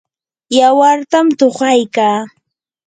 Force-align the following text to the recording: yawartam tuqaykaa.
yawartam 0.57 1.27
tuqaykaa. 1.39 2.17